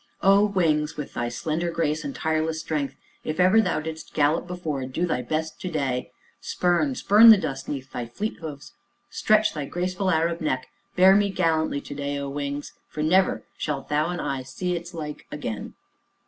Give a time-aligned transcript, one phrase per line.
[0.23, 0.97] "O Wings!
[0.97, 5.21] with thy slender grace, and tireless strength, if ever thou didst gallop before, do thy
[5.21, 6.11] best to day!
[6.39, 8.73] Spurn, spurn the dust 'neath thy fleet hoofs,
[9.11, 13.89] stretch thy graceful Arab neck, bear me gallantly to day, O Wings, for never shalt
[13.89, 15.75] thou and I see its like again."